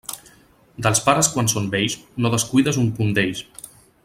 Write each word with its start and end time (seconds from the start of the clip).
Dels 0.85 1.01
pares 1.09 1.29
quan 1.35 1.51
són 1.53 1.69
vells, 1.77 1.99
no 2.25 2.35
descuides 2.37 2.81
un 2.85 2.93
punt 3.01 3.17
d'ells. 3.19 3.45